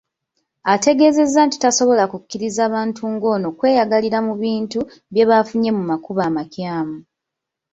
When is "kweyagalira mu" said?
3.57-4.33